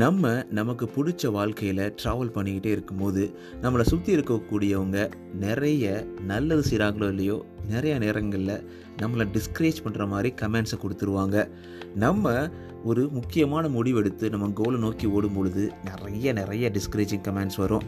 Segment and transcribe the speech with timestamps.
[0.00, 3.22] நம்ம நமக்கு பிடிச்ச வாழ்க்கையில் ட்ராவல் பண்ணிக்கிட்டே இருக்கும்போது
[3.62, 8.54] நம்மளை சுற்றி இருக்கக்கூடியவங்க நிறைய நல்லது செய்கிறாங்களோ இல்லையோ நிறைய நேரங்களில்
[8.98, 11.48] நம்மளை டிஸ்கரேஜ் பண்ணுற மாதிரி கமெண்ட்ஸை கொடுத்துருவாங்க.
[11.94, 12.50] நம்ம
[12.84, 17.82] ஒரு முக்கியமான முடிவெடுத்து நம்ம கோலை நோக்கி ஓடும் பொழுது நிறைய நிறைய டிஸ்கரேஜிங் கமெண்ட்ஸ் வரும்.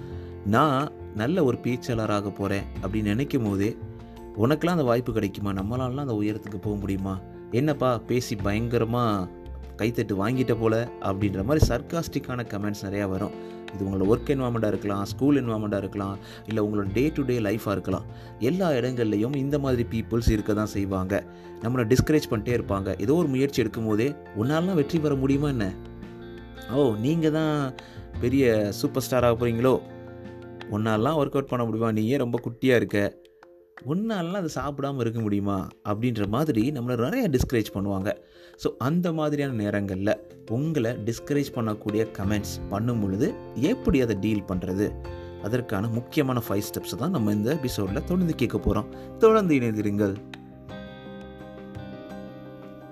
[0.47, 3.77] நான் நல்ல ஒரு பேச்சாளராக போகிறேன் அப்படின்னு நினைக்கும் போதே
[4.39, 5.51] உனக்கெலாம் அந்த வாய்ப்பு கிடைக்குமா?
[5.51, 7.21] நம்மளாலாம் அந்த உயரத்துக்கு போக முடியுமா?
[7.51, 9.29] என்னப்பா பேசி பயங்கரமாக
[9.81, 10.75] கைத்தட்டு வாங்கிட்ட போல
[11.09, 13.35] அப்படின்ற மாதிரி சர்க்காஸ்டிக்கான கமெண்ட்ஸ் நிறையா வரும்.
[13.75, 16.17] இது உங்களோட ஒர்க் என்வாமெண்ட்டாக இருக்கலாம் ஸ்கூல் என்வாமெண்ட்டாக இருக்கலாம்
[16.49, 18.07] இல்லை உங்களோட டே டு டே லைஃபாக இருக்கலாம்.
[18.49, 21.15] எல்லா இடங்கள்லையும் இந்த மாதிரி பீப்புள்ஸ் இருக்க தான் செய்வாங்க.
[21.65, 22.91] நம்மளை டிஸ்கரேஜ் பண்ணிட்டே இருப்பாங்க.
[23.07, 24.09] ஏதோ ஒரு முயற்சி எடுக்கும் போதே
[24.43, 25.67] உன்னாலாம் வெற்றி பெற முடியுமா என்ன?
[26.75, 27.57] ஓ நீங்கள் தான்
[28.23, 29.75] பெரிய சூப்பர் ஸ்டாராக போகிறீங்களோ
[30.77, 31.91] உன்னாலாம் ஒர்க் அவுட் பண்ண முடியுமா?
[31.97, 32.99] நீ ஏன் ரொம்ப குட்டியாக இருக்க.
[33.83, 35.69] ஒன்றாலாம் அதை சாப்பிடாமல் இருக்க முடியுமா?
[35.89, 38.11] அப்படின்ற மாதிரி நம்மளை நிறைய டிஸ்கரேஜ் பண்ணுவாங்க.
[38.65, 40.13] ஸோ அந்த மாதிரியான நேரங்களில்
[40.51, 44.87] உங்களை டிஸ்கரேஜ் பண்ணக்கூடிய கமெண்ட்ஸ் பண்ணும் பொழுது எப்படி அதை டீல் பண்ணுறது
[45.43, 50.15] அதற்கான முக்கியமான ஃபைவ் ஸ்டெப்ஸை தான் நம்ம இந்த எபிசோடில் தொடர்ந்து கேட்க போகிறோம் தொடர்ந்து இணைந்திருங்கள்.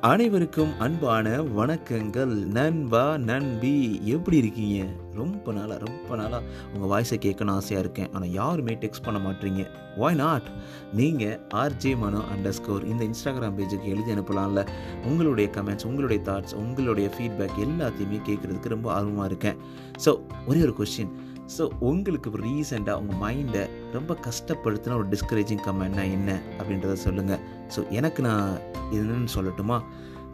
[0.08, 2.33] அனைவருக்கும் அன்பான வணக்கங்கள்.
[2.56, 4.78] நண்பா நண்பி எப்படி இருக்கீங்க?
[5.19, 8.08] ரொம்ப நாளாக ரொம்ப நாளாக உங்கள் வாய்ஸை கேட்கணும் ஆசையாக இருக்கேன்.
[8.14, 9.64] ஆனால் யாருமே டெக்ஸ்ட் பண்ண மாட்டீங்க.
[9.97, 10.48] வாய் நாட்
[11.00, 14.64] நீங்கள் ஆர்ஜே மனோ அண்டர் ஸ்கோர் இந்த இன்ஸ்டாகிராம் பேஜுக்கு எழுதி அனுப்பலாம்ல.
[15.11, 19.61] உங்களுடைய கமெண்ட்ஸ் உங்களுடைய தாட்ஸ் உங்களுடைய ஃபீட்பேக் எல்லாத்தையுமே கேட்குறதுக்கு ரொம்ப ஆர்வமாக இருக்கேன்.
[20.06, 20.12] ஸோ
[20.47, 21.12] ஒரே ஒரு கொஷின்
[21.46, 27.38] ஸோ உங்களுக்கு ரீசெண்டாக உங்கள் மைண்டை ரொம்ப கஷ்டப்படுத்தின ஒரு டிஸ்கரேஜிங் கமெண்ட்னா என்ன அப்படின்றத சொல்லுங்கள்
[27.76, 28.58] ஸோ எனக்கு நான்
[28.90, 29.80] என்னன்னு சொல்லட்டுமா?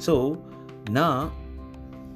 [0.07, 0.41] ஸோ
[0.91, 1.31] நான்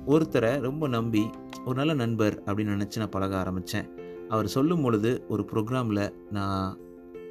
[0.06, 1.30] ஒருத்தரை ரொம்ப நம்பி
[1.64, 3.88] ஒரு நல்ல நண்பர் அப்படின்னு நினச்சி நான் பழக ஆரம்பித்தேன்
[4.28, 6.78] அவர் சொல்லும் பொழுது ஒரு ப்ரோக்ராமில் நான்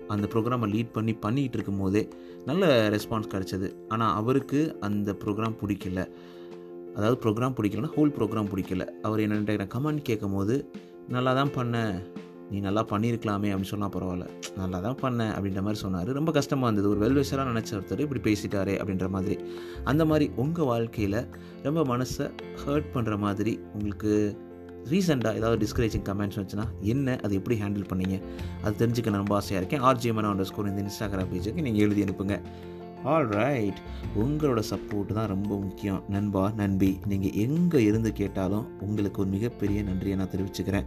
[0.07, 2.07] அந்த ப்ரோக்ராமை லீட் பண்ணி பண்ணிகிட்டு இருக்கும் போதே
[2.45, 3.73] நல்ல ரெஸ்பான்ஸ் கிடச்சிது.
[3.87, 6.07] ஆனால் அவருக்கு அந்த ப்ரோக்ராம் பிடிக்கல.
[6.95, 8.87] அதாவது ப்ரோக்ராம் பிடிக்கலன்னா ஹோல் ப்ரோக்ராம் பிடிக்கல.
[9.01, 10.71] அவர் என்னென்ன கமெண்ட் கேட்கும் போது
[11.07, 12.01] நல்லா தான் பண்ண.
[12.49, 14.29] நீ நல்லா பண்ணியிருக்கலாமே அப்படின்னு சொன்னால் பரவாயில்ல.
[14.57, 16.07] நல்லா தான் பண்ணேன் அப்படின்ற மாதிரி சொன்னார்.
[16.07, 16.97] ரொம்ப கஷ்டமாக இருந்தது.
[16.97, 19.43] ஒரு வெல்விஷராக நினச்ச ஒருத்தர் இப்படி பேசிட்டாரே அப்படின்ற மாதிரி.
[19.83, 21.27] அந்த மாதிரி உங்கள் வாழ்க்கையில்
[21.61, 22.31] ரொம்ப மனசை
[22.65, 24.37] ஹர்ட் பண்ணுற மாதிரி உங்களுக்கு
[24.89, 27.17] ரீசெண்டாக ஏதாவது டிஸ்கரேஜிங் கமெண்ட்ஸ் வந்துச்சுன்னா என்ன?
[27.23, 28.21] அது எப்படி ஹேண்டில் பண்ணீங்க?
[28.63, 29.81] அது தெரிஞ்சுக்க நான் ரொம்ப ஆசையாக இருக்கேன்.
[29.89, 32.41] ஆர்ஜிஎம்என் ஸ்கோர் இந்த இன்ஸ்டாகிராம் பேஜுக்கு நீங்கள் எழுதி அனுப்புங்க.
[33.03, 33.79] ஆல் ரைட்
[34.19, 36.03] உங்களோட சப்போர்ட் தான் ரொம்ப முக்கியம்.
[36.09, 40.85] நண்பா நண்பி நீங்கள் எங்கே இருந்து கேட்டாலும் உங்களுக்கு ஒரு மிகப்பெரிய நன்றியை நான் தெரிவிச்சுக்கிறேன்.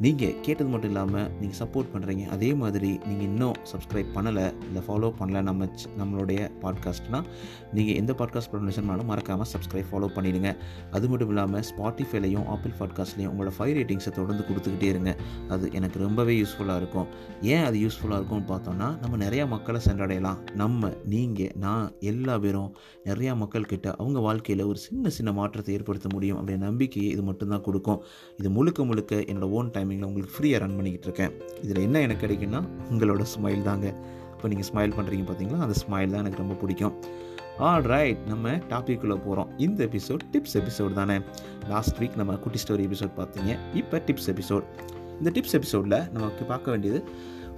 [0.00, 5.08] நீங்கள் கேட்டது மட்டும் இல்லாமல் நீங்கள் சப்போர்ட் பண்ணுறீங்க அதே மாதிரி நீங்கள் இன்னும் சப்ஸ்கிரைப் பண்ணலை இல்லை ஃபாலோ
[5.18, 5.68] பண்ணலை நம்ம
[5.98, 7.26] நம்மளுடைய பாட்காஸ்ட்னால்
[7.72, 10.56] நீங்கள் எந்த பாட்காஸ்ட் ப்ரொடக்ஷன்னாலும் மறக்காமல் சப்ஸ்கிரைப் ஃபாலோ பண்ணிடுங்க.
[10.90, 15.16] அது மட்டும் இல்லாமல் ஸ்பாட்டிஃபைலையும் ஆப்பிள் பாட்காஸ்ட்லேயும் உங்களோட ஃபைவ் ரேட்டிங்ஸை தொடர்ந்து கொடுத்துக்கிட்டே இருங்க.
[15.48, 17.06] அது எனக்கு ரொம்பவே யூஸ்ஃபுல்லாக இருக்கும்.
[17.42, 20.40] ஏன் அது யூஸ்ஃபுல்லாக இருக்கும்னு பார்த்தோம்னா நம்ம நிறையா மக்களை சென்றடையலாம்.
[20.54, 22.72] நம்ம நீங்கள் நான் எல்லா பேரும்
[23.04, 28.02] நிறையா மக்கள்கிட்ட அவங்க வாழ்க்கையில் ஒரு சின்ன சின்ன மாற்றத்தை ஏற்படுத்த முடியும் அப்படின்ற நம்பிக்கையை இது மட்டும்தான் கொடுக்கும்.
[28.36, 31.32] இது முழுக்க முழுக்க என்னோடய ஓன் டைம் டைமிங்கில் உங்களுக்கு ஃப்ரீயாக ரன் பண்ணிக்கிட்டு இருக்கேன்.
[31.62, 33.86] இதில் என்ன எனக்கு கிடைக்குன்னா உங்களோட ஸ்மைல் தாங்க.
[34.32, 36.94] இப்போ நீங்கள் ஸ்மைல் பண்ணுறீங்க பார்த்தீங்களா அந்த ஸ்மைல் தான் எனக்கு ரொம்ப பிடிக்கும்.
[37.58, 41.20] ஆல் ரைட் நம்ம டாப்பிக்குள்ளே போகிறோம் இந்த எபிசோட் டிப்ஸ் எபிசோட் தானே?
[41.68, 44.66] லாஸ்ட் வீக் நம்ம குட்டி ஸ்டோரி எபிசோட் பார்த்தீங்க இப்போ டிப்ஸ் எபிசோட்
[45.18, 47.00] இந்த டிப்ஸ் எபிசோடில் நமக்கு பார்க்க வேண்டியது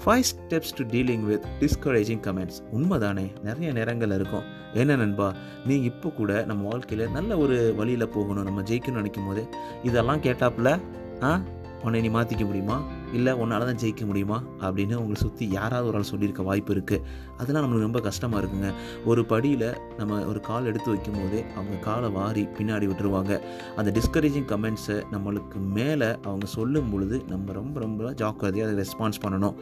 [0.04, 3.26] five steps to dealing with discouraging comments உண்மைதானே?
[3.42, 4.42] நிறைய நேரங்கள் இருக்கும்.
[4.74, 5.34] என்ன நண்பா
[5.66, 9.44] நீ இப்போ கூட நம்ம வாழ்க்கையில் நல்ல ஒரு வழியில் போகணும் நம்ம ஜெயிக்கணும்னு நினைக்கும் போது
[9.82, 10.80] இதெல்லாம் கேட்டாப்புல?
[11.22, 11.40] ஆ?
[11.82, 12.76] உன்னை நீ மாற்றிக்க முடியுமா?
[13.12, 14.38] இல்லை உன்னால் தான் ஜெயிக்க முடியுமா?
[14.66, 17.02] அப்படின்னு உங்களை சுற்றி யாராவது ஒரு ஆள் சொல்லியிருக்க வாய்ப்பு இருக்குது
[17.36, 18.68] அதெல்லாம் நம்மளுக்கு ரொம்ப கஷ்டமாக இருக்குங்க.
[19.04, 23.32] ஒரு படியில் நம்ம ஒரு கால் எடுத்து வைக்கும் போதே அவங்க காலை வாரி பின்னாடி விட்டுருவாங்க.
[23.76, 29.56] அந்த டிஸ்கரேஜிங் கமெண்ட்ஸை நம்மளுக்கு மேலே அவங்க சொல்லும் பொழுது நம்ம ரொம்ப ரொம்ப ஜாக்கிரதையாக அதை ரெஸ்பான்ஸ் பண்ணணும்.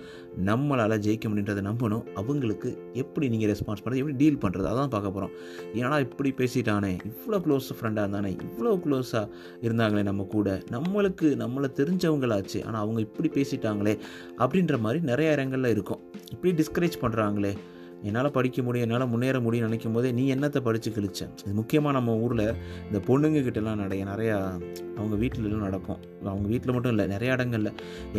[0.45, 2.05] நம்மளால் ஜெயிக்க முடியுன்றதை நம்பணும்.
[2.15, 5.35] அவங்களுக்கு எப்படி நீங்கள் ரெஸ்பான்ஸ் பண்ணுறது எப்படி டீல் பண்ணுறது அதான் பார்க்க போகிறோம்
[5.75, 6.93] ஏன்னா இப்படி பேசிட்டானே?
[7.11, 8.31] இவ்வளோ க்ளோஸ் ஃப்ரெண்டாக இருந்தானே?
[8.49, 9.25] இவ்வளோ க்ளோஸாக
[9.63, 10.63] இருந்தாங்களே நம்ம கூட?
[10.77, 12.59] நம்மளுக்கு நம்மளை தெரிஞ்சவங்களாச்சு.
[12.67, 13.97] ஆனால் அவங்க இப்படி பேசிட்டாங்களே
[14.45, 16.03] அப்படின்ற மாதிரி நிறைய இடங்களில் இருக்கும்.
[16.33, 17.55] இப்படி டிஸ்கரேஜ் பண்ணுறாங்களே
[18.09, 22.15] என்னால் படிக்க முடியும் என்னால் முன்னேற முடியும்னு நினைக்கும் போதே நீ என்னத்தை படித்து கிழிச்சேன் இது முக்கியமாக நம்ம
[22.25, 22.45] ஊரில்
[22.87, 24.37] இந்த பொண்ணுங்க கிட்டலாம் நிறைய நிறையா
[24.99, 26.01] அவங்க வீட்டிலலாம் நடக்கும்.
[26.31, 27.71] அவங்க வீட்டில் மட்டும் இல்லை நிறைய இடங்களில்.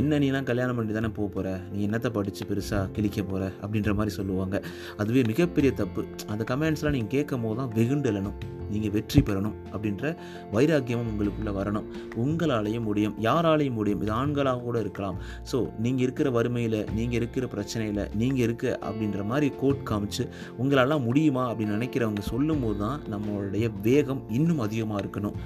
[0.02, 4.16] என்ன நீலாம் கல்யாணம் பண்ணி தானே போக போகிற நீ என்னத்தை படித்து பெருசாக கிழிக்க போகிற அப்படின்ற மாதிரி
[4.20, 4.58] சொல்லுவாங்க.
[5.04, 6.04] அதுவே மிகப்பெரிய தப்பு.
[6.34, 8.38] அந்த கமெண்ட்ஸ்லாம் நீங்கள் கேட்கும் போது தான் வெகுண்டு எழணும்.
[8.74, 10.14] நீங்கள் வெற்றி பெறணும் அப்படின்ற
[10.56, 11.88] வைராக்கியமும் உங்களுக்குள்ளே வரணும்.
[12.24, 13.16] உங்களாலேயும் முடியும்.
[13.28, 14.02] யாராலையும் முடியும்.
[14.06, 15.20] இது ஆண்களாக கூட இருக்கலாம்.
[15.52, 20.26] ஸோ நீங்கள் இருக்கிற வறுமையில் நீங்கள் இருக்கிற பிரச்சனையில் நீங்கள் இருக்க அப்படின்ற மாதிரி கோட் காமிச்சு
[20.62, 25.38] உங்களாலாம் முடியுமா அப்படின்னு நினைக்கிறவங்க சொல்லும்போது தான் நம்மளுடைய வேகம் இன்னும் அதிகமாக இருக்கணும்.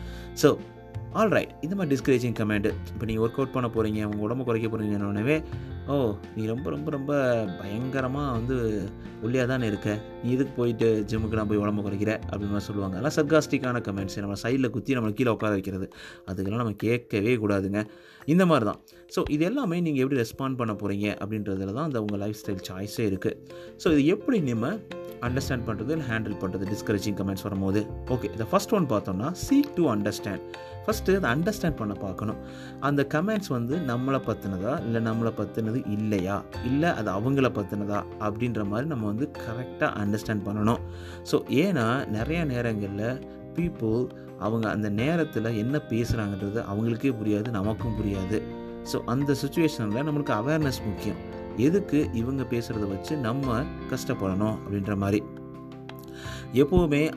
[0.44, 0.50] ஸோ
[1.20, 4.68] ஆல் ரைட் இந்த மாதிரி டிஸ்கரேஜிங் கமெண்ட் இப்போ நீங்கள் ஒர்க் அவுட் பண்ண போகிறீங்க உங்கள் உடம்பு குறைக்க
[4.68, 5.36] போகிறீங்கன்னே
[5.88, 5.96] ஓ
[6.36, 7.12] நீ ரொம்ப ரொம்ப ரொம்ப
[7.60, 8.56] பயங்கரமாக வந்து
[9.24, 9.90] ஒல்லியாக தானே இருக்க?
[10.24, 12.12] நீ இதுக்கு போயிட்டு ஜிம்முக்கு நான் போய் உடம்பு குறைக்கிற?
[12.30, 12.96] அப்படின்னு மாதிரி சொல்லுவாங்க.
[12.96, 15.88] அதெல்லாம் சர்காஸ்டிக்கான கமெண்ட்ஸ் நம்ம சைடில் குத்தி நம்மளை கீழே உட்கார வைக்கிறது.
[16.28, 17.82] அதுக்கெல்லாம் நம்ம கேட்கவே கூடாதுங்க.
[18.26, 18.80] இந்த மாதிரி தான்
[19.16, 23.06] ஸோ இது எல்லாமே நீங்கள் எப்படி ரெஸ்பாண்ட் பண்ண போகிறீங்க அப்படின்றதுல தான் அந்த உங்கள் லைஃப் ஸ்டைல் சாய்ஸே
[23.12, 23.36] இருக்குது
[23.84, 24.72] ஸோ இது எப்படி நம்ம
[25.28, 27.88] அண்டர்ஸ்டாண்ட் பண்ணுறது இல்லை ஹேண்டில் பண்ணுறது டிஸ்கரேஜிங் கமெண்ட்ஸ் வரும்போது.
[28.14, 30.44] ஓகே இந்த ஃபஸ்ட் ஒன் பார்த்தோம்னா சீக் டு அண்டர்ஸ்டாண்ட்
[30.86, 32.40] ஃபஸ்ட்டு அதை அண்டர்ஸ்டாண்ட் பண்ண பார்க்கணும்.
[32.80, 36.44] அந்த கமெண்ட்ஸ் வந்து நம்மளை பற்றினதா இல்லை நம்மளை பற்றினது இல்லையா?
[36.66, 40.84] இல்லை அது அவங்கள பற்றினதா அப்படின்ற மாதிரி நம்ம வந்து கரெக்டாக அண்டர்ஸ்டாண்ட் பண்ணணும்.
[41.32, 43.22] ஸோ ஏன்னா நிறைய நேரங்களில்
[43.58, 44.08] பீப்புள்
[44.40, 48.40] அவங்க அந்த நேரத்தில் என்ன பேசுகிறாங்கன்றது அவங்களுக்கே புரியாது நமக்கும் புரியாது.
[48.92, 51.22] ஸோ அந்த சுச்சுவேஷனில் நம்மளுக்கு அவேர்னஸ் முக்கியம்.
[51.57, 53.62] எதுக்கு இவங்க பேசுகிறத வச்சு நம்ம
[53.92, 55.24] கஷ்டப்படணும் அப்படின்ற மாதிரி.
[56.54, 57.13] எப்போவுமே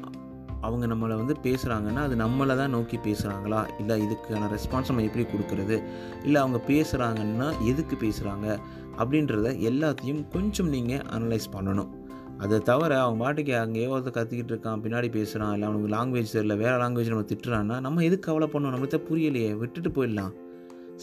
[0.61, 5.83] அவங்க நம்மளை வந்து பேசுகிறாங்கன்னா அது நம்மளை தான் நோக்கி பேசுகிறாங்களா இல்லை இதுக்கான ரெஸ்பான்ஸ் நம்ம எப்படி கொடுக்குறது?
[6.25, 8.59] இல்லை அவங்க பேசுகிறாங்கன்னா எதுக்கு பேசுகிறாங்க
[8.99, 11.91] அப்படின்றத எல்லாத்தையும் கொஞ்சம் நீங்கள் அனலைஸ் பண்ணணும்.
[12.39, 16.77] அதை தவிர அவன் பாட்டுக்கு அங்கேயோ ஒருத்தர் கற்றுக்கிட்டு இருக்கான் பின்னாடி பேசுகிறான் இல்லை அவனுக்கு லாங்குவேஜ் தெரியல வேறு
[16.83, 18.75] லாங்குவேஜ் நம்ம திட்டுறான்னா நம்ம எதுக்கு கவலை பண்ணணும்?
[18.75, 20.35] நம்மளுக்கு புரியலையே விட்டுட்டு போயிடலாம்.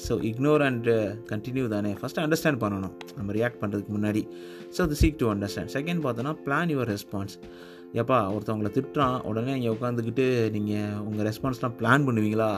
[0.03, 0.89] ஸோ இக்னோர் அண்ட்
[1.31, 1.91] கண்டினியூ தானே.
[1.99, 2.93] ஃபஸ்ட்டு அண்டர்ஸ்டாண்ட் பண்ணணும்.
[3.17, 4.23] நம்ம ரியாக்ட் பண்ணுறதுக்கு முன்னாடி.
[4.75, 7.35] ஸோ அது சீக் டு அண்டர்ஸ்டாண்ட் செகண்ட் பார்த்தோன்னா பிளான் யுவர் ரெஸ்பான்ஸ்
[8.01, 9.17] எப்பா ஒருத்தவங்களை திட்டுறான்.
[9.29, 10.25] உடனே இங்கே உட்காந்துக்கிட்டு
[10.55, 12.49] நீங்கள் உங்கள் ரெஸ்பான்ஸ்லாம் பிளான் பண்ணுவீங்களா?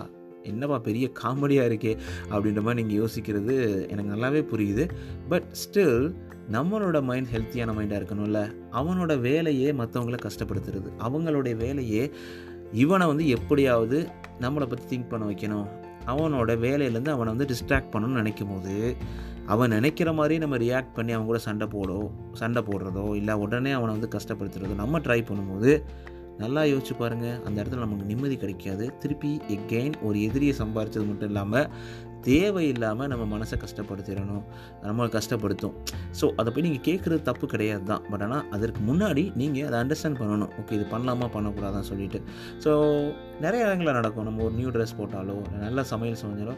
[0.51, 1.93] என்னப்பா பெரிய காமெடியாக இருக்கே.
[2.33, 3.55] அப்படின்ற மாதிரி நீங்கள் யோசிக்கிறது
[3.93, 4.83] எனக்கு நல்லாவே புரியுது.
[5.31, 5.99] பட் ஸ்டில்
[6.55, 8.41] நம்மளோட மைண்ட் ஹெல்த்தியான மைண்டாக இருக்கணும்ல.
[8.79, 10.91] அவனோட வேலையே மற்றவங்கள கஷ்டப்படுத்துறது.
[11.07, 12.03] அவங்களுடைய வேலையே
[12.83, 13.97] இவனை வந்து எப்படியாவது
[14.45, 15.67] நம்மளை பற்றி திங்க் பண்ண வைக்கணும்.
[16.07, 18.95] அவனோட வேலையிலேருந்து அவனை வந்து டிஸ்ட்ராக்ட் பண்ணணும்னு நினைக்கும் போது
[19.45, 23.95] அவன் நினைக்கிற மாதிரி நம்ம ரியாக்ட் பண்ணி அவன் கூட சண்டை போடோ சண்டை போடுறதோ இல்லை உடனே அவனை
[23.95, 25.83] வந்து கஷ்டப்படுத்துறதோ நம்ம ட்ரை பண்ணும்போது
[26.37, 28.97] நல்லா யோசிச்சு பாருங்கள் அந்த இடத்துல நமக்கு நிம்மதி கிடைக்காது.
[28.99, 31.69] திருப்பி எகெயின் ஒரு எதிரியை சம்பாரித்தது மட்டும் இல்லாமல்
[32.29, 34.43] தேவையில்லாமல் நம்ம மனசை கஷ்டப்படுத்திடணும்.
[34.87, 35.75] நம்மளை கஷ்டப்படுத்தும்.
[36.19, 40.19] ஸோ அதை போய் நீங்கள் கேட்குறது தப்பு கிடையாது தான் பட் ஆனால் அதற்கு முன்னாடி நீங்கள் அதை அண்டர்ஸ்டாண்ட்
[40.21, 40.51] பண்ணணும்.
[40.61, 42.21] ஓகே இது பண்ணலாமா பண்ணக்கூடாதான்னு சொல்லிட்டு.
[42.65, 42.71] ஸோ
[43.45, 44.27] நிறைய இடங்களில் நடக்கும்.
[44.29, 46.55] நம்ம ஒரு நியூ ட்ரெஸ் போட்டாலோ நல்ல சமையல் செஞ்சாலோ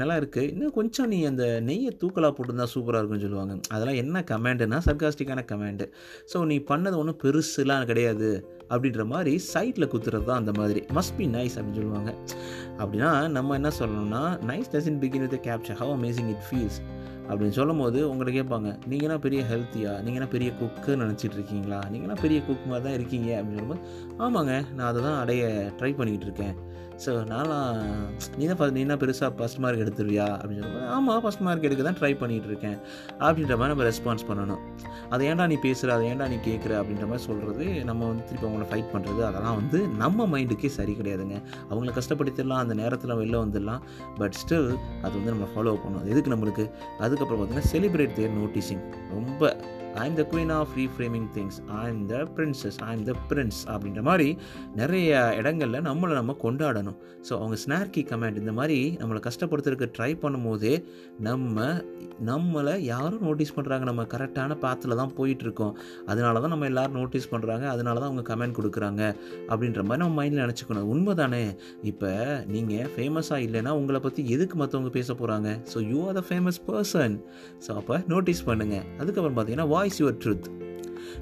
[0.00, 3.54] நல்லா இருக்குது இன்னும் கொஞ்சம் நீ அந்த நெய்யை தூக்கலாக போட்டிருந்தா சூப்பராக இருக்கும்னு சொல்லுவாங்க.
[3.74, 5.86] அதெல்லாம் என்ன கமெண்டுன்னா சர்காஸ்டிக்கான கமெண்டு
[6.32, 8.30] ஸோ நீ பண்ணது ஒன்றும் பெருசுலாம் கிடையாது.
[8.70, 10.80] அப்படின்ற மாதிரி சைட்டில் குத்துறது தான் அந்த மாதிரி.
[10.80, 12.14] மஸ்ட் பி நைஸ் அப்படின்னு சொல்லுவாங்க.
[12.78, 16.78] அப்படின்னா நம்ம என்ன சொல்லணும்னா nice dozen begin with capture how amazing it feels
[17.30, 22.38] அப்படின்னு சொல்லும் போது உங்களை கேட்பாங்க நீங்கள்னா பெரிய ஹெல்த்தியா நீங்கள்னா பெரிய குக்குன்னு நினச்சிட்டு இருக்கீங்களா நீங்கள்னா பெரிய
[22.48, 23.28] குக் மாதிரி தான் இருக்கீங்க?
[23.38, 23.84] அப்படின்னு சொல்லும்போது
[24.24, 25.44] ஆமாங்க நான் அதை தான் அடைய
[25.80, 26.56] ட்ரை பண்ணிக்கிட்டு இருக்கேன்
[27.02, 27.66] ஸோ நான்லாம்
[28.38, 30.24] நீ தான் நீ என்ன பெருசாக ஃபஸ்ட் மார்க் எடுத்துருவியா?
[30.38, 32.78] அப்படின்னு சொல்லும்போது ஆமாம் ஃபஸ்ட் மார்க் எடுக்க தான் ட்ரை பண்ணிகிட்டு இருக்கேன்
[33.24, 34.62] அப்படின்ற மாதிரி நம்ம ரெஸ்பான்ஸ் பண்ணணும்.
[35.12, 36.72] அதை ஏன்டா நீ பேசுகிற அதை ஏன்டா நீ கேட்குற?
[36.80, 41.38] அப்படின்ற மாதிரி சொல்கிறது நம்ம வந்து திருப்பி அவங்கள ஃபைட் பண்ணுறது அதெல்லாம் வந்து நம்ம மைண்டுக்கே சரி கிடையாதுங்க.
[41.70, 43.84] அவங்கள கஷ்டப்படுத்திடலாம் அந்த நேரத்தில் வெளில வந்துடலாம்
[44.18, 44.68] பட் ஸ்டில்
[45.04, 46.66] அது வந்து நம்ம ஃபாலோ பண்ணணும் எதுக்கு நம்மளுக்கு?
[47.06, 49.42] அது அதுக்கப்புறம் பார்த்தீங்கன்னா செலிப்ரேட் தேர் நோட்டீஸிங் ரொம்ப
[50.04, 54.28] I'm the queen of reframing things I'm the princess I'm the prince அப்படின்ற மாதிரி
[54.80, 55.10] நிறைய
[55.40, 56.98] இடங்களில் நம்மளை நம்ம கொண்டாடணும்.
[57.28, 60.74] ஸோ அவங்க ஸ்னார்கி கமெண்ட் இந்த மாதிரி நம்மளை கஷ்டப்படுத்துறதுக்கு ட்ரை பண்ணும்போதே
[61.28, 61.56] நம்ம
[62.30, 65.74] நம்மளை யாரும் நோட்டீஸ் பண்ணுறாங்க நம்ம கரெக்டான பாத்தில் தான் போயிட்டுருக்கோம்.
[66.10, 69.02] அதனால தான் நம்ம எல்லோரும் நோட்டீஸ் பண்ணுறாங்க அதனால தான் அவங்க கமெண்ட் கொடுக்குறாங்க
[69.50, 70.88] அப்படின்ற மாதிரி நம்ம மைண்டில் நினச்சிக்கணும்.
[70.94, 71.42] உண்மை தானே
[71.90, 72.10] இப்போ
[72.54, 77.14] நீங்கள் ஃபேமஸாக இல்லைன்னா உங்களை பற்றி எதுக்கு மற்றவங்க பேச போகிறாங்க so you are the famous person
[77.66, 80.46] so அப்போ நோட்டீஸ் பண்ணுங்கள் அதுக்கப்புறம் பார்த்தீங்கன்னா வாய்ஸ் யுவர் ட்ரூத்.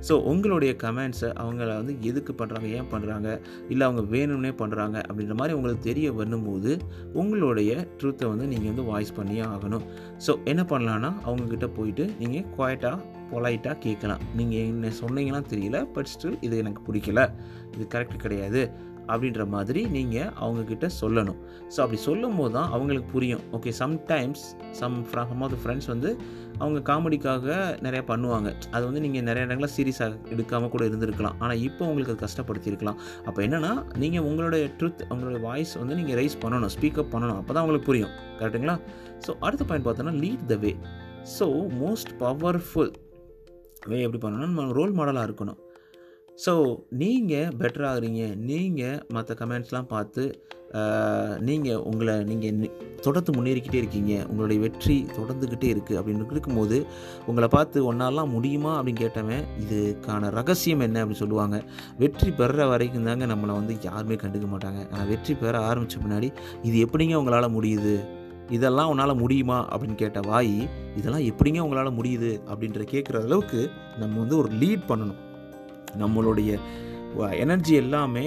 [0.07, 3.29] ஸோ உங்களுடைய கமெண்ட்ஸை அவங்கள வந்து எதுக்கு பண்ணுறாங்க ஏன் பண்ணுறாங்க
[3.73, 6.73] இல்லை அவங்க வேணும்னே பண்ணுறாங்க அப்படின்ற மாதிரி உங்களுக்கு தெரிய வரும்போது
[7.21, 9.85] உங்களுடைய ட்ரூத்தை வந்து நீங்கள் வந்து வாய்ஸ் பண்ணியே ஆகணும்.
[10.27, 12.99] ஸோ என்ன பண்ணலான்னா அவங்கக்கிட்ட போயிட்டு நீங்கள் குவாய்ட்டாக
[13.33, 14.25] பொலைட்டாக கேட்கலாம்.
[14.41, 17.23] நீங்கள் என்ன சொன்னீங்கன்னா தெரியல பட் ஸ்டில் இது எனக்கு பிடிக்கல.
[17.77, 18.63] இது கரெக்ட் கிடையாது.
[19.13, 21.39] அப்படின்ற மாதிரி நீங்கள் அவங்கக்கிட்ட சொல்லணும்.
[21.75, 23.45] ஸோ அப்படி சொல்லும் போது தான் அவங்களுக்கு புரியும்.
[23.59, 24.45] Okay sometimes
[24.81, 26.11] some some of the friends வந்து
[26.63, 27.47] அவங்க காமெடிக்காக
[27.87, 28.49] நிறையா பண்ணுவாங்க.
[28.75, 31.37] அது வந்து நீங்கள் நிறைய இடங்களில் சீரியஸாக எடுக்காமல் கூட இருந்திருக்கலாம்.
[31.43, 33.01] ஆனால் இப்போ உங்களுக்கு அது கஷ்டப்படுத்தியிருக்கலாம்.
[33.29, 33.73] அப்போ என்னென்னா
[34.03, 37.41] நீங்கள் உங்களுடைய ட்ருத் உங்களுடைய வாய்ஸ் வந்து நீங்கள் ரைஸ் பண்ணணும் ஸ்பீக்கப் பண்ணணும்.
[37.43, 38.77] அப்போ தான் உங்களுக்கு புரியும் கரெக்டுங்களா
[39.27, 40.73] ஸோ அடுத்த பாயிண்ட் பார்த்தோன்னா lead the way
[41.37, 41.49] so
[41.83, 42.93] most powerful
[43.91, 45.59] way எப்படி பண்ணணும்னா நம்ம ரோல் மாடலாக இருக்கணும்.
[46.45, 46.53] ஸோ
[47.01, 48.23] நீங்கள் பெட்டர் ஆகுறீங்க.
[48.49, 50.25] நீங்கள் மற்ற கமெண்ட்ஸ்லாம் பார்த்து
[51.49, 52.73] நீங்கள் உங்களை நீங்கள்
[53.05, 54.15] தொடர்ந்து முன்னேறிக்கிட்டே இருக்கீங்க.
[54.31, 56.79] உங்களுடைய வெற்றி தொடர்ந்துக்கிட்டே இருக்குது அப்படின்னு இருக்கும்போது
[57.29, 61.59] உங்களை பார்த்து ஒன்றாலாம் முடியுமா அப்படின்னு கேட்டவன் இதுக்கான ரகசியம் என்ன அப்படின்னு சொல்லுவாங்க.
[62.03, 64.83] வெற்றி பெற வரைக்கும் தாங்க நம்மளை வந்து யாருமே கண்டுக்க மாட்டாங்க.
[64.93, 66.31] ஆனால் வெற்றி பெற ஆரம்பித்த முன்னாடி
[66.71, 67.97] இது எப்படிங்க உங்களால் முடியுது?
[68.57, 70.59] இதெல்லாம் உன்னால் முடியுமா அப்படின்னு கேட்ட வாய்
[70.99, 73.63] இதெல்லாம் எப்படிங்க உங்களால் முடியுது அப்படின்ற கேட்குற அளவுக்கு
[74.03, 75.21] நம்ம வந்து ஒரு லீட் பண்ணணும்.
[75.99, 76.59] நம்மளுடைய
[77.45, 78.27] எனர்ஜி எல்லாமே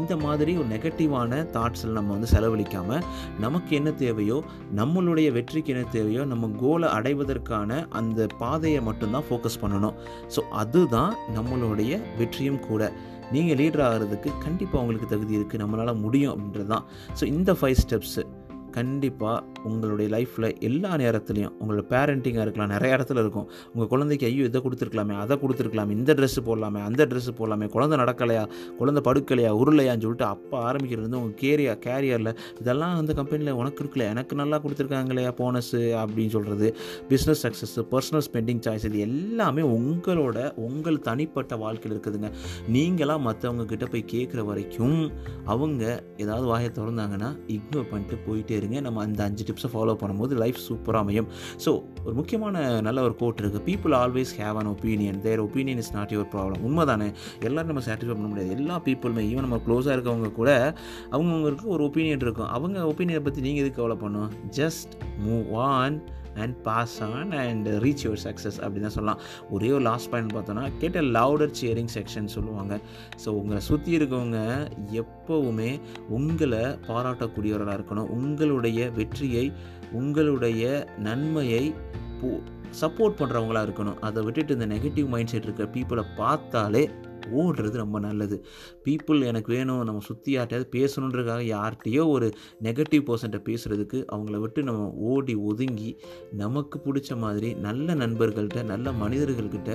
[0.00, 3.02] இந்த மாதிரி ஒரு நெகட்டிவான தாட்ஸில் நம்ம வந்து செலவழிக்காமல்
[3.40, 4.38] நமக்கு என்ன தேவையோ
[4.76, 9.98] நம்மளுடைய வெற்றிக்கு என்ன தேவையோ நம்ம கோலை அடைவதற்கான அந்த பாதையை மட்டும்தான் ஃபோக்கஸ் பண்ணணும்.
[10.36, 12.92] ஸோ அதுதான் நம்மளுடைய வெற்றியும் கூட.
[13.32, 16.86] நீங்கள் லீடர் ஆகிறதுக்கு கண்டிப்பாக உங்களுக்கு தகுதி இருக்குது நம்மளால் முடியும் அப்படின்றது தான்
[17.20, 18.22] ஸோ இந்த ஃபைவ் ஸ்டெப்ஸு
[18.72, 23.46] கண்டிப்பாக உங்களுடைய லைஃப்பில் எல்லா நேரத்துலையும் உங்களோட பேரண்டிங்காக இருக்கலாம் நிறைய இடத்துல இருக்கும்.
[23.72, 28.44] உங்கள் குழந்தைக்கு ஐயோ இதை கொடுத்துருக்கலாமே அதை கொடுத்துருக்கலாமே இந்த ட்ரெஸ்ஸு போடலாமே அந்த ட்ரெஸ்ஸு போடலாமே குழந்தை நடக்கலையா
[28.78, 34.06] குழந்தை படுக்கலையா உருளையான்னு சொல்லிட்டு அப்போ ஆரம்பிக்கிறது வந்து உங்கள் கேரியா கேரியரில் இதெல்லாம் அந்த கம்பெனியில் உனக்கு இருக்கல
[34.14, 36.68] எனக்கு நல்லா கொடுத்துருக்காங்களையா போனஸு அப்படின்னு சொல்கிறது
[37.08, 42.30] business success personal spending choice இது எல்லாமே உங்களோட உங்கள் தனிப்பட்ட வாழ்க்கையில் இருக்குதுங்க.
[42.72, 44.98] நீங்களாம் மற்றவங்க கிட்ட போய் கேட்குற வரைக்கும்
[45.44, 45.82] அவங்க
[46.16, 51.04] ஏதாவது வாயை திறந்தாங்கன்னா இக்னோர் பண்ணிட்டு போயிட்டே இருங்க நம்ம அந்த அஞ்சு டிப்ஸை ஃபாலோ பண்ணும்போது லைஃப் சூப்பராக
[51.04, 51.28] அமையும்.
[51.64, 51.70] ஸோ
[52.06, 56.14] ஒரு முக்கியமான நல்ல ஒரு கோட் இருக்குது people always have an opinion their opinion is not
[56.16, 57.08] your problem உண்மை தானே
[57.46, 58.50] எல்லோரும் நம்ம சாட்டிஸ்ஃபை பண்ண முடியாது.
[58.58, 60.50] எல்லா பீப்புளுமே ஈவன் நம்ம க்ளோஸாக இருக்கவங்க கூட
[61.14, 62.50] அவங்கவுங்களுக்கு ஒரு ஒப்பீனியன் இருக்கும்.
[62.56, 64.92] அவங்க ஒப்பீனியனை பற்றி நீங்கள் எதுக்கு கவலை பண்ணும் just
[65.26, 65.96] move on
[66.42, 69.22] and pass on and reach your success அப்படின்னு தான் சொல்லலாம்.
[69.54, 72.74] ஒரே ஒரு லாஸ்ட் பாயிண்ட் பார்த்தோன்னா கேட்ட லவுடர் சியரிங் செக்ஷன் சொல்லுவாங்க.
[73.24, 74.40] ஸோ உங்களை சுற்றி இருக்கவங்க
[75.02, 75.70] எப்போவுமே
[76.18, 78.10] உங்களை பாராட்டக்கூடியவர்களாக இருக்கணும்.
[78.18, 79.46] உங்களுடைய வெற்றியை
[80.00, 80.64] உங்களுடைய
[81.08, 81.64] நன்மையை
[82.80, 83.98] சப்போர்ட் பண்ணுறவங்களா இருக்கணும்.
[84.08, 86.82] அதை விட்டுட்டு இந்த நெகட்டிவ் மைண்ட் செட் இருக்க பீப்புளை பார்த்தாலே
[87.30, 88.44] ஓடுறது ரொம்ப நல்லது.
[88.84, 92.28] பீப்புள் எனக்கு வேணும் நம்ம சுற்றி யார்ட்டையாவது பேசணுன்றதுக்காக யார்கிட்டையோ ஒரு
[92.62, 95.90] நெகட்டிவ் பர்சன்ட்டை பேசுகிறதுக்கு அவங்கள விட்டு நம்ம ஓடி ஒதுங்கி
[96.36, 99.70] நமக்கு பிடிச்ச மாதிரி நல்ல நண்பர்கள்கிட்ட நல்ல மனிதர்கள்கிட்ட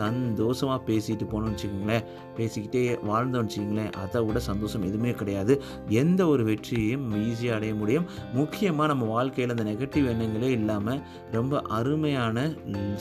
[0.00, 2.04] சந்தோஷமாக பேசிட்டு போனோம்னு வச்சுக்கோங்களேன்.
[2.36, 3.92] பேசிக்கிட்டே வாழ்ந்தோம்னு வச்சுக்கோங்களேன்.
[4.02, 5.54] அதை விட சந்தோஷம் எதுவுமே கிடையாது.
[6.02, 8.06] எந்த ஒரு வெற்றியையும் ஈஸியாக அடைய முடியும்.
[8.34, 11.00] முக்கியமாக நம்ம வாழ்க்கையில் அந்த நெகட்டிவ் எண்ணங்களே இல்லாமல்
[11.32, 12.46] ரொம்ப அருமையான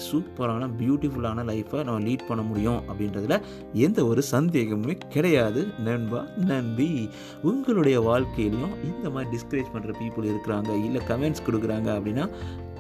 [0.08, 3.36] சூப்பரான பியூட்டிஃபுல்லான லைஃப்பை நம்ம லீட் பண்ண முடியும் அப்படின்றதுல
[3.74, 5.62] எந்த எந்த ஒரு சந்தேகமுமே கிடையாது.
[5.86, 7.10] நண்பா நம்பி
[7.42, 12.26] உங்களுடைய வாழ்க்கையிலையும் இந்த மாதிரி டிஸ்கரேஜ் பண்ணுற பீப்புள் இருக்கிறாங்க இல்லை கமெண்ட்ஸ் கொடுக்குறாங்க அப்படின்னா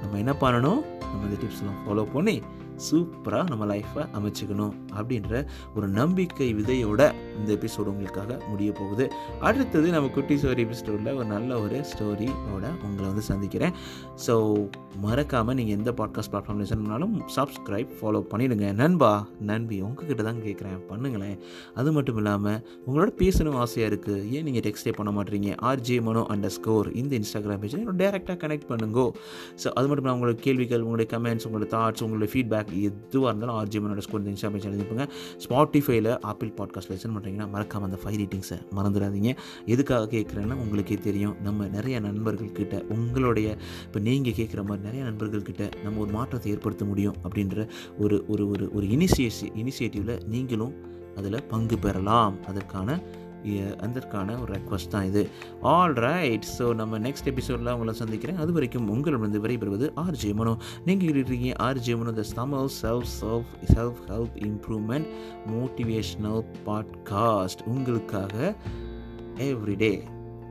[0.02, 0.82] நம்ம என்ன பண்ணணும்?
[1.02, 2.36] நம்ம இந்த டிப்ஸ்லாம் ஃபாலோ பண்ணி
[2.88, 5.34] சூப்பராக நம்ம லைஃப்பை அமைச்சுக்கணும் அப்படின்ற
[5.76, 7.02] ஒரு நம்பிக்கை விதையோட
[7.40, 9.06] இந்த எபிசோடு உங்களுக்காக முடிய போகுது.
[9.48, 13.76] அடுத்தது நம்ம குட்டி ஸ்டோரி எபிசோடில் ஒரு நல்ல ஒரு ஸ்டோரியோட உங்களை வந்து சந்திக்கிறேன்.
[14.26, 14.36] ஸோ
[15.06, 19.12] மறக்காமல் நீங்கள் எந்த பாட்காஸ்ட் பிளாட்ஃபார்ம் லிசன் பண்ணாலும் சப்ஸ்கிரைப் ஃபாலோ பண்ணிவிடுங்க நண்பா
[19.52, 21.38] நண்பி உங்ககிட்ட தான் கேட்குறேன் பண்ணுங்களேன்.
[21.80, 25.52] அது மட்டும் இல்லாமல் உங்களோட பேசணும் ஆசையாக இருக்குது ஏன் நீங்கள் டெக்ஸ்டே பண்ண மாட்டீங்க?
[25.70, 29.00] ஆர்ஜே மனோ அண்டர் ஸ்கோர் இந்த இன்ஸ்டாகிராம் பேஜ் டேரெக்டாக கனெக்ட் பண்ணுங்க.
[29.62, 33.86] ஸோ அது மட்டும் இல்லாமல் உங்களோட கேள்விகள் உங்களுடைய கமெண்ட்ஸ் உங்களோட தாட்ஸ் உங்களோட ஃபீட்பேக் எதுவாக இருந்தாலும் ஆர்ஜி
[33.86, 35.10] மனோட ஸ்கோர் இந்த இன்ஸ்டா
[35.50, 39.36] ஸ்பாட்டிஃபைல ஆப்பிள் பாட்காஸ்ட் லிசன் பண்ணுறீங்கன்னா மறக்காமல் அந்த ஃபைவ் ரேட்டிங்ஸை மறந்துடாதீங்க.
[39.66, 41.36] எதுக்காக கேட்குறேன்னா உங்களுக்கே தெரியும்.
[41.44, 47.16] நம்ம நிறைய நண்பர்கள்கிட்ட உங்களுடைய இப்போ நீங்கள் கேட்குற மாதிரி நிறைய நண்பர்கள்கிட்ட நம்ம ஒரு மாற்றத்தை ஏற்படுத்த முடியும்
[47.30, 50.74] அப்படின்ற ஒரு ஒரு ஒரு ஒரு இனிஷியேஷி இனிஷியேட்டிவில் நீங்களும்
[51.16, 52.46] அதில் பங்கு பெறலாம்.
[52.46, 53.02] அதற்கான
[53.80, 55.30] அதற்கான ஒரு ரெக்வஸ்ட் தான் இது.
[55.62, 58.38] ஆல் ரைட் ஸோ நம்ம நெக்ஸ்ட் எபிசோடில் உங்களை சந்திக்கிறேன்.
[58.38, 60.58] அது வரைக்கும் உங்களிடம் விடைபெறுவது ஆர் ஜே மனோ.
[60.86, 65.06] நீங்கள் இருக்கீங்க R Mano the Tamil self self self help improvement
[65.48, 68.56] motivational podcast உங்களுக்காக
[69.38, 70.02] எவ்ரிடே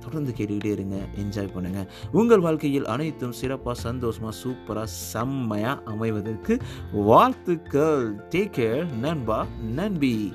[0.01, 0.97] தொடர்ந்து கேட்டுக்கிட்டே இருங்க.
[1.19, 6.61] என்ஜாய் பண்ணுங்கள் உங்கள் வாழ்க்கையில் அனைத்தும் சிறப்பாக சந்தோஷமாக சூப்பராக செம்மையாக அமைவதற்கு
[6.93, 8.15] வாழ்த்துக்கள்.
[8.15, 10.33] டேக் கேர் நண்பா நன்பி